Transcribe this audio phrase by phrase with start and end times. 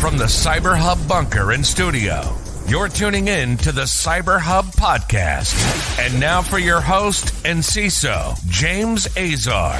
[0.00, 2.36] From the Cyber Hub bunker and studio,
[2.68, 5.54] you're tuning in to the Cyber Hub podcast.
[5.98, 9.74] And now for your host and CISO, James Azar.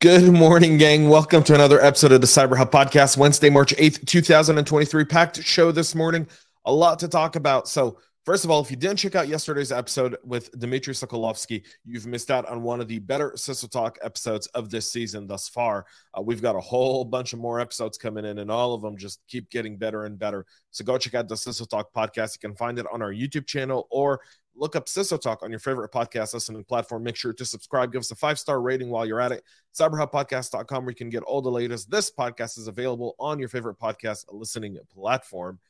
[0.00, 1.08] Good morning, gang.
[1.08, 5.04] Welcome to another episode of the Cyber Hub podcast, Wednesday, March 8th, 2023.
[5.06, 6.26] Packed show this morning.
[6.66, 7.66] A lot to talk about.
[7.66, 7.98] So,
[8.28, 12.30] First of all, if you didn't check out yesterday's episode with Dmitry Sokolovsky, you've missed
[12.30, 15.86] out on one of the better CISO Talk episodes of this season thus far.
[16.12, 18.98] Uh, we've got a whole bunch of more episodes coming in, and all of them
[18.98, 20.44] just keep getting better and better.
[20.72, 22.34] So go check out the CISO Talk podcast.
[22.34, 24.20] You can find it on our YouTube channel or
[24.54, 27.04] look up CISO Talk on your favorite podcast listening platform.
[27.04, 29.42] Make sure to subscribe, give us a five star rating while you're at it.
[29.74, 31.90] CyberHubPodcast.com, where you can get all the latest.
[31.90, 35.60] This podcast is available on your favorite podcast listening platform,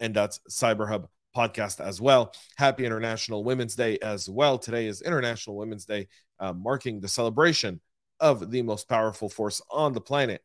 [0.00, 1.06] and that's CyberHub
[1.38, 2.32] podcast as well.
[2.56, 4.58] Happy International Women's Day as well.
[4.58, 6.08] Today is International Women's Day,
[6.40, 7.80] uh, marking the celebration
[8.18, 10.42] of the most powerful force on the planet,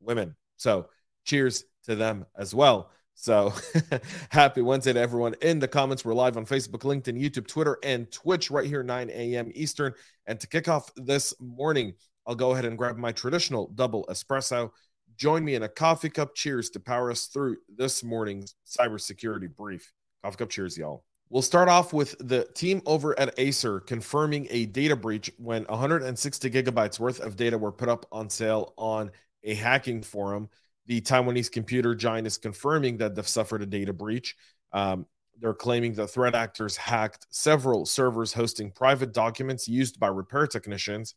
[0.00, 0.36] women.
[0.56, 0.88] So,
[1.24, 2.92] cheers to them as well.
[3.14, 3.52] So,
[4.28, 6.04] happy Wednesday to everyone in the comments.
[6.04, 9.50] We're live on Facebook, LinkedIn, YouTube, Twitter, and Twitch right here, 9 a.m.
[9.52, 9.94] Eastern.
[10.26, 11.94] And to kick off this morning,
[12.24, 14.70] I'll go ahead and grab my traditional double espresso.
[15.16, 16.36] Join me in a coffee cup.
[16.36, 19.92] Cheers to power us through this morning's cybersecurity brief.
[20.26, 21.04] Coffee Cup cheers, y'all.
[21.30, 26.50] We'll start off with the team over at Acer confirming a data breach when 160
[26.50, 29.12] gigabytes worth of data were put up on sale on
[29.44, 30.48] a hacking forum.
[30.86, 34.34] The Taiwanese computer giant is confirming that they've suffered a data breach.
[34.72, 35.06] Um,
[35.38, 41.14] they're claiming the threat actors hacked several servers hosting private documents used by repair technicians.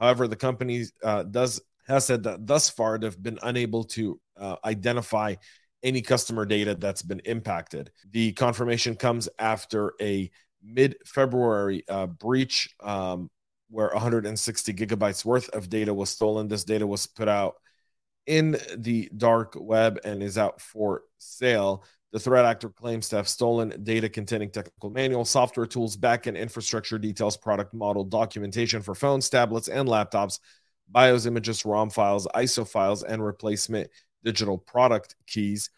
[0.00, 4.56] However, the company uh, does has said that thus far they've been unable to uh,
[4.64, 5.36] identify
[5.82, 7.90] any customer data that's been impacted.
[8.10, 10.30] The confirmation comes after a
[10.62, 13.30] mid February uh, breach um,
[13.70, 16.48] where 160 gigabytes worth of data was stolen.
[16.48, 17.54] This data was put out
[18.26, 21.84] in the dark web and is out for sale.
[22.12, 26.98] The threat actor claims to have stolen data containing technical manuals, software tools, backend infrastructure
[26.98, 30.40] details, product model documentation for phones, tablets, and laptops,
[30.90, 33.90] BIOS images, ROM files, ISO files, and replacement
[34.24, 35.70] digital product keys.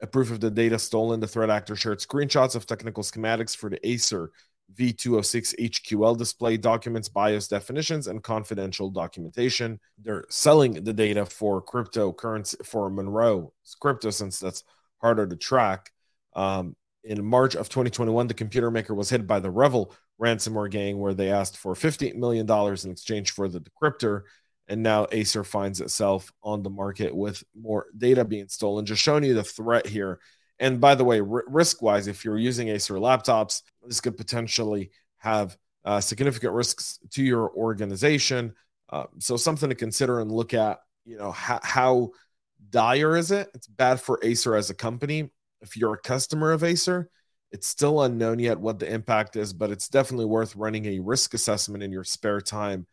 [0.00, 3.68] A proof of the data stolen, the threat actor shared screenshots of technical schematics for
[3.68, 4.30] the Acer
[4.74, 9.80] V206 HQL display, documents, BIOS definitions, and confidential documentation.
[10.02, 13.50] They're selling the data for cryptocurrency for Monero
[13.80, 14.64] crypto, since that's
[15.00, 15.90] harder to track.
[16.34, 20.98] Um, in March of 2021, the computer maker was hit by the REvil ransomware gang,
[20.98, 24.22] where they asked for $50 million in exchange for the decryptor
[24.68, 28.84] and now Acer finds itself on the market with more data being stolen.
[28.84, 30.20] Just showing you the threat here.
[30.58, 34.90] And by the way, r- risk wise, if you're using Acer laptops, this could potentially
[35.18, 38.54] have uh, significant risks to your organization.
[38.90, 40.80] Uh, so something to consider and look at.
[41.04, 42.10] You know how, how
[42.68, 43.48] dire is it?
[43.54, 45.30] It's bad for Acer as a company.
[45.62, 47.08] If you're a customer of Acer,
[47.50, 51.32] it's still unknown yet what the impact is, but it's definitely worth running a risk
[51.32, 52.86] assessment in your spare time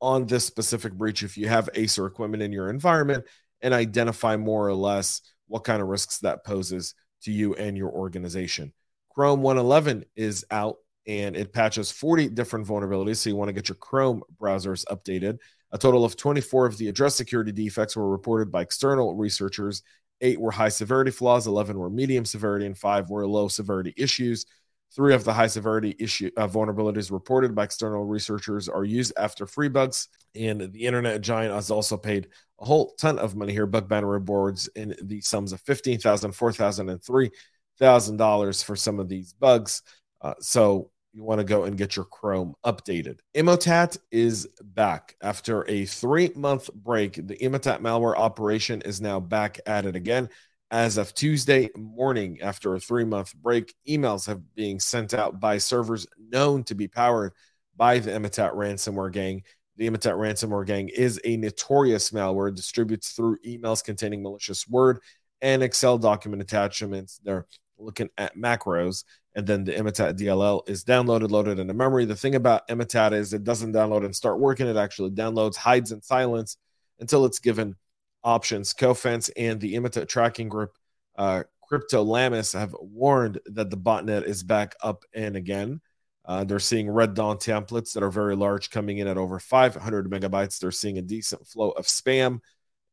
[0.00, 3.24] on this specific breach if you have Acer equipment in your environment
[3.60, 7.90] and identify more or less what kind of risks that poses to you and your
[7.90, 8.72] organization.
[9.10, 13.16] Chrome 111 is out and it patches 40 different vulnerabilities.
[13.16, 15.38] So you want to get your Chrome browsers updated.
[15.72, 19.82] A total of 24 of the address security defects were reported by external researchers.
[20.20, 24.46] Eight were high severity flaws, 11 were medium severity, and five were low severity issues.
[24.94, 29.46] Three of the high severity issue uh, vulnerabilities reported by external researchers are used after
[29.46, 32.26] free bugs, and the internet giant has also paid
[32.60, 33.66] a whole ton of money here.
[33.66, 37.30] Bug banner rewards in the sums of fifteen thousand, four thousand, and three
[37.78, 39.82] thousand dollars for some of these bugs.
[40.20, 43.18] Uh, so you want to go and get your Chrome updated.
[43.34, 47.14] Emotet is back after a three month break.
[47.14, 50.28] The Emotet malware operation is now back at it again.
[50.72, 55.58] As of Tuesday morning, after a three month break, emails have being sent out by
[55.58, 57.32] servers known to be powered
[57.76, 59.42] by the Emotet ransomware gang.
[59.78, 65.00] The Emotet ransomware gang is a notorious malware, distributes through emails containing malicious Word
[65.40, 67.18] and Excel document attachments.
[67.24, 67.46] They're
[67.76, 69.02] looking at macros,
[69.34, 72.04] and then the Emotet DLL is downloaded, loaded into memory.
[72.04, 74.68] The thing about Emotet is it doesn't download and start working.
[74.68, 76.58] It actually downloads, hides in silence
[77.00, 77.74] until it's given
[78.22, 78.74] options.
[78.74, 80.72] Cofense and the Emotet tracking group,
[81.16, 85.80] uh, Cryptolaemus, have warned that the botnet is back up and again.
[86.24, 90.10] Uh, they're seeing Red Dawn templates that are very large coming in at over 500
[90.10, 90.58] megabytes.
[90.58, 92.40] They're seeing a decent flow of spam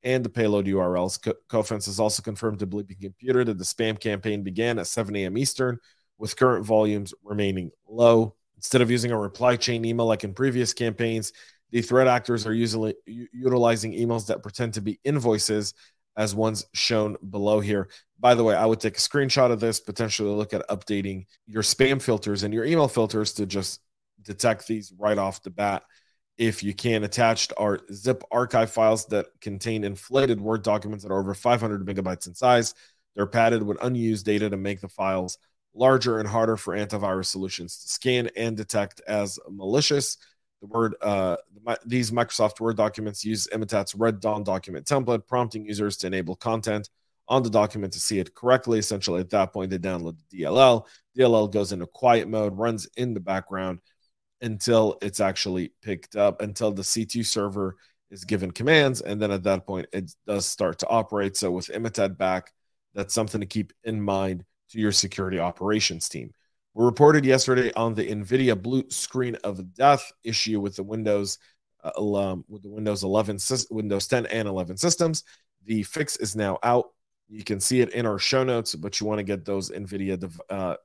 [0.03, 1.21] and the payload URLs.
[1.21, 5.15] Co- Cofense has also confirmed to Bleeping Computer that the spam campaign began at 7
[5.15, 5.37] a.m.
[5.37, 5.77] Eastern,
[6.17, 8.35] with current volumes remaining low.
[8.55, 11.31] Instead of using a reply chain email like in previous campaigns,
[11.71, 15.73] the threat actors are usually utilizing emails that pretend to be invoices
[16.15, 17.89] as ones shown below here.
[18.19, 21.61] By the way, I would take a screenshot of this, potentially look at updating your
[21.61, 23.81] spam filters and your email filters to just
[24.23, 25.83] detect these right off the bat.
[26.37, 31.19] If you can, attached are zip archive files that contain inflated Word documents that are
[31.19, 32.73] over 500 megabytes in size.
[33.15, 35.37] They're padded with unused data to make the files
[35.73, 40.17] larger and harder for antivirus solutions to scan and detect as malicious.
[40.61, 41.37] The word uh,
[41.85, 46.89] these Microsoft Word documents use Emotet's Red Dawn document template, prompting users to enable content
[47.27, 48.79] on the document to see it correctly.
[48.79, 50.85] Essentially, at that point, they download the DLL.
[51.17, 53.79] DLL goes into quiet mode, runs in the background
[54.41, 57.75] until it's actually picked up, until the C2 server
[58.09, 61.35] is given commands, and then at that point, it does start to operate.
[61.35, 62.53] So with Imitat back,
[62.93, 66.31] that's something to keep in mind to your security operations team.
[66.77, 71.39] We reported yesterday on the NVIDIA blue screen of death issue with the Windows
[71.83, 73.39] uh, um, with the Windows 11,
[73.71, 75.23] Windows 10 and 11 systems.
[75.65, 76.89] The fix is now out.
[77.29, 80.39] You can see it in our show notes, but you want to get those NVIDIA
[80.51, 80.75] uh,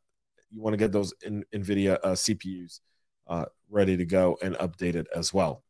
[0.48, 2.80] you want to get those in, NVIDIA uh, CPUs
[3.26, 5.62] uh, ready to go and updated as well.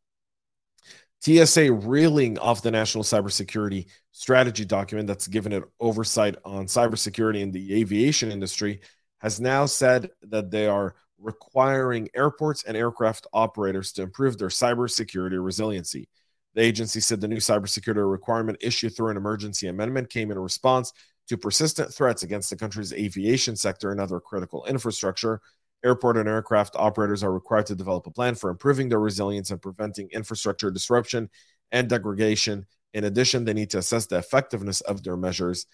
[1.19, 7.51] TSA reeling off the National Cybersecurity Strategy document that's given it oversight on cybersecurity in
[7.51, 8.79] the aviation industry
[9.23, 15.43] has now said that they are requiring airports and aircraft operators to improve their cybersecurity
[15.43, 16.09] resiliency.
[16.55, 20.91] The agency said the new cybersecurity requirement issued through an emergency amendment came in response
[21.29, 25.39] to persistent threats against the country's aviation sector and other critical infrastructure.
[25.85, 29.61] Airport and aircraft operators are required to develop a plan for improving their resilience and
[29.61, 31.29] preventing infrastructure disruption
[31.71, 32.65] and degradation.
[32.93, 35.65] In addition, they need to assess the effectiveness of their measures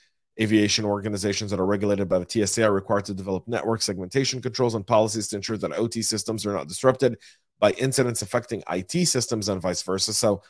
[0.41, 4.73] Aviation organizations that are regulated by the TSA are required to develop network segmentation controls
[4.73, 7.17] and policies to ensure that OT systems are not disrupted
[7.59, 10.13] by incidents affecting IT systems and vice versa.
[10.13, 10.41] So,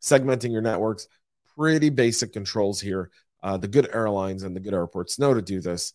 [0.00, 1.08] segmenting your networks,
[1.56, 3.10] pretty basic controls here.
[3.42, 5.92] Uh, the good airlines and the good airports know to do this.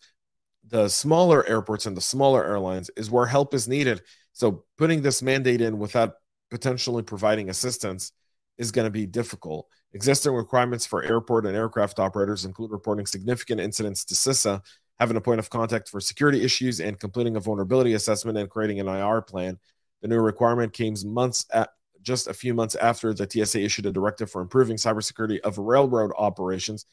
[0.67, 4.01] The smaller airports and the smaller airlines is where help is needed.
[4.33, 6.15] So, putting this mandate in without
[6.51, 8.11] potentially providing assistance
[8.57, 9.67] is going to be difficult.
[9.93, 14.61] Existing requirements for airport and aircraft operators include reporting significant incidents to CISA,
[14.99, 18.79] having a point of contact for security issues, and completing a vulnerability assessment and creating
[18.79, 19.57] an IR plan.
[20.01, 21.69] The new requirement came months at
[22.01, 26.11] just a few months after the TSA issued a directive for improving cybersecurity of railroad
[26.17, 26.85] operations.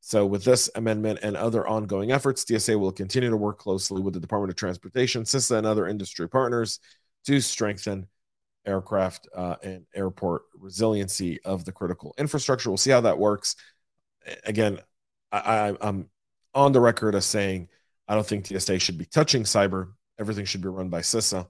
[0.00, 4.14] So, with this amendment and other ongoing efforts, TSA will continue to work closely with
[4.14, 6.80] the Department of Transportation, CISA, and other industry partners
[7.26, 8.06] to strengthen
[8.66, 12.70] aircraft uh, and airport resiliency of the critical infrastructure.
[12.70, 13.56] We'll see how that works.
[14.44, 14.80] Again,
[15.32, 16.08] I, I'm
[16.54, 17.68] on the record as saying
[18.08, 19.92] I don't think TSA should be touching cyber.
[20.18, 21.46] Everything should be run by CISA,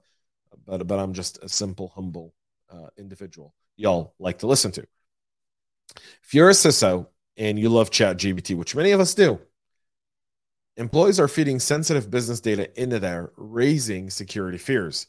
[0.65, 2.33] but but I'm just a simple, humble
[2.69, 3.53] uh, individual.
[3.77, 4.85] Y'all like to listen to.
[6.23, 9.39] If you're a CISO and you love Chat GPT, which many of us do,
[10.75, 15.07] employees are feeding sensitive business data into there, raising security fears.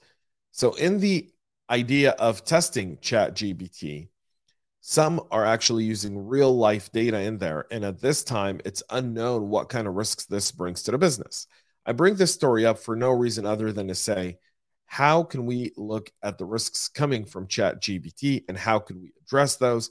[0.53, 1.29] So in the
[1.71, 4.09] idea of testing chat gpt
[4.91, 9.51] some are actually using real life data in there and at this time it's unknown
[9.51, 11.47] what kind of risks this brings to the business.
[11.85, 14.39] I bring this story up for no reason other than to say
[14.87, 19.13] how can we look at the risks coming from chat gpt and how can we
[19.21, 19.91] address those?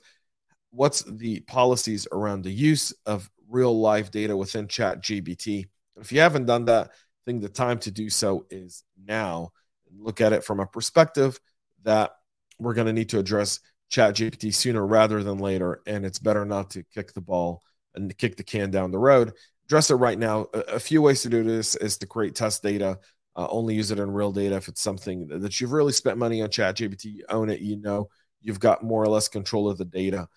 [0.71, 5.67] What's the policies around the use of real life data within chat gpt
[5.98, 6.91] if you haven't done that i
[7.25, 9.51] think the time to do so is now.
[9.96, 11.39] Look at it from a perspective
[11.88, 12.12] that
[12.60, 16.46] we're going to need to address chat gpt sooner rather than later and it's better
[16.46, 17.63] not to kick the ball
[17.96, 19.34] and kick the can down the road.
[19.65, 20.48] Address it right now.
[20.53, 23.00] A, few ways to do this is to create test data
[23.36, 26.41] uh, only use it in real data if it's something that you've really spent money
[26.41, 28.10] on chat gpt you own it you know
[28.41, 30.27] you've got more or less control of the data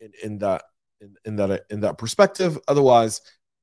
[0.00, 0.64] in, in that
[1.00, 2.58] in, in that in that perspective.
[2.68, 3.20] Otherwise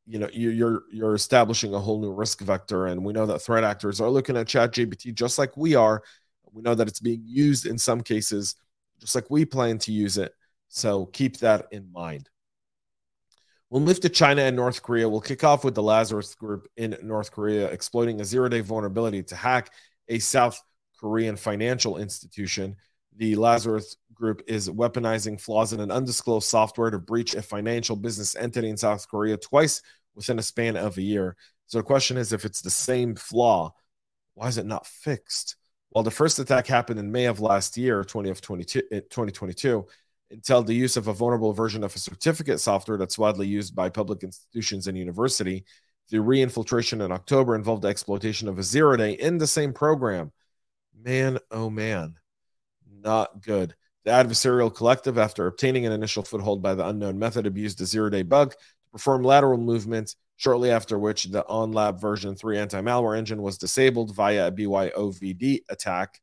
[0.08, 3.64] you know you're you're establishing a whole new risk vector and we know that threat
[3.64, 6.02] actors are looking at chat gpt just like we are
[6.54, 8.56] we know that it's being used in some cases,
[9.00, 10.34] just like we plan to use it.
[10.70, 12.30] So keep that in mind.
[13.70, 15.08] We'll move to China and North Korea.
[15.08, 19.22] We'll kick off with the Lazarus Group in North Korea exploiting a zero day vulnerability
[19.24, 19.72] to hack
[20.08, 20.60] a South
[21.00, 22.76] Korean financial institution.
[23.16, 28.36] The Lazarus Group is weaponizing flaws in an undisclosed software to breach a financial business
[28.36, 29.82] entity in South Korea twice
[30.16, 31.38] within a span of a year.
[31.68, 33.74] So the question is if it's the same flaw,
[34.34, 35.56] why is it not fixed?
[35.92, 39.88] While the first attack happened in May of last year, 20 of 22, eh, 2022,
[40.34, 43.90] Intel the use of a vulnerable version of a certificate software that's widely used by
[43.90, 45.66] public institutions and university.
[46.10, 50.32] The re-infiltration in October involved the exploitation of a zero day in the same program.
[51.04, 52.16] Man, oh man,
[52.88, 53.76] not good.
[54.06, 58.10] The adversarial collective, after obtaining an initial foothold by the unknown method, abused a zero
[58.10, 58.54] day bug
[58.92, 64.16] perform lateral movements, shortly after which the AhnLab version 3 anti malware engine was disabled
[64.16, 66.22] via a BYOVD attack.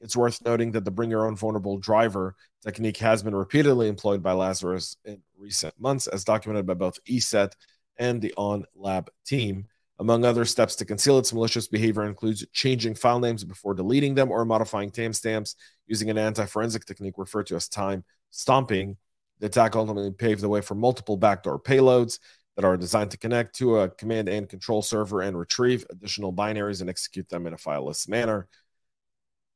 [0.00, 4.22] It's worth noting that the bring your own vulnerable driver technique has been repeatedly employed
[4.22, 7.52] by Lazarus in recent months, as documented by both ESET
[7.98, 9.66] and the AhnLab team.
[9.98, 14.32] Among other steps to conceal its malicious behavior includes changing file names before deleting them
[14.32, 15.54] or modifying timestamps
[15.86, 18.96] using an anti-forensic technique referred to as time stomping.
[19.42, 22.20] The attack ultimately paved the way for multiple backdoor payloads
[22.54, 26.80] that are designed to connect to a command and control server and retrieve additional binaries
[26.80, 28.46] and execute them in a fileless manner.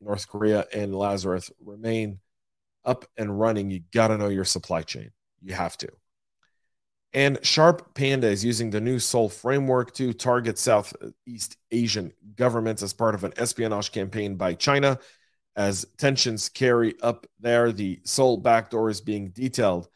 [0.00, 2.19] North Korea and Lazarus remain
[2.85, 3.71] up and running.
[3.71, 5.12] You got to know your supply chain.
[5.40, 5.88] You have to.
[7.12, 12.93] And Sharp Panda is using the new Soul framework to target Southeast Asian governments as
[12.93, 14.99] part of an espionage campaign by China.
[15.57, 19.89] As tensions carry up there, the Soul backdoor is being detailed.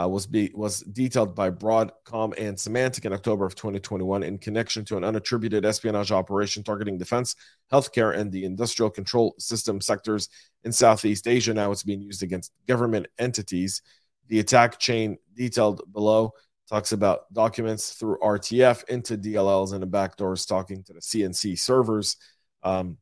[0.00, 4.84] Uh, was be was detailed by Broadcom and Symantec in October of 2021 in connection
[4.84, 7.34] to an unattributed espionage operation targeting defense,
[7.72, 10.28] healthcare, and the industrial control system sectors
[10.62, 11.52] in Southeast Asia.
[11.52, 13.82] Now it's being used against government entities.
[14.28, 16.32] The attack chain detailed below
[16.68, 22.16] talks about documents through RTF into DLLs and the backdoors talking to the CNC servers.
[22.62, 22.98] Um,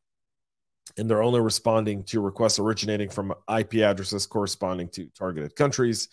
[0.96, 6.08] and they're only responding to requests originating from IP addresses corresponding to targeted countries.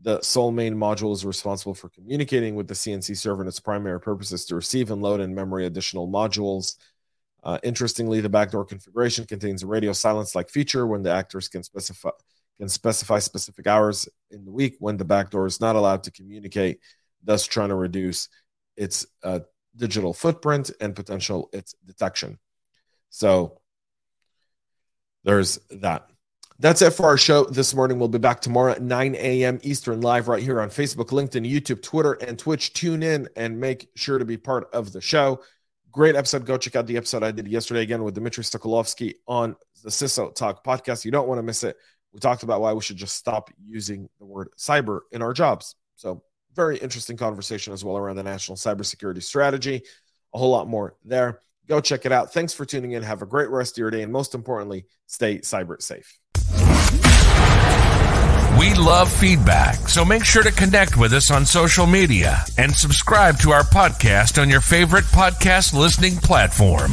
[0.00, 4.00] The Soul main module is responsible for communicating with the CNC server, and its primary
[4.00, 6.76] purpose is to receive and load in memory additional modules.
[7.42, 11.62] Uh, interestingly, the backdoor configuration contains a radio silence like feature when the actors can
[11.62, 12.10] specify
[12.58, 16.78] can specify specific hours in the week when the backdoor is not allowed to communicate,
[17.22, 18.28] thus trying to reduce
[18.76, 19.40] its uh,
[19.76, 22.38] digital footprint and potential its detection.
[23.10, 23.60] So
[25.24, 26.08] there's that.
[26.60, 27.98] That's it for our show this morning.
[27.98, 29.58] We'll be back tomorrow at 9 a.m.
[29.62, 32.72] Eastern live right here on Facebook, LinkedIn, YouTube, Twitter, and Twitch.
[32.72, 35.42] Tune in and make sure to be part of the show.
[35.90, 36.46] Great episode.
[36.46, 40.32] Go check out the episode I did yesterday again with Dmitry Sokolovsky on the CISO
[40.34, 41.04] Talk podcast.
[41.04, 41.76] You don't want to miss it
[42.14, 45.74] we talked about why we should just stop using the word cyber in our jobs.
[45.96, 46.22] So,
[46.54, 49.82] very interesting conversation as well around the national cybersecurity strategy.
[50.32, 51.40] A whole lot more there.
[51.68, 52.32] Go check it out.
[52.32, 53.02] Thanks for tuning in.
[53.02, 54.02] Have a great rest of your day.
[54.02, 56.18] And most importantly, stay cyber safe.
[58.58, 63.38] We love feedback, so make sure to connect with us on social media and subscribe
[63.40, 66.92] to our podcast on your favorite podcast listening platform.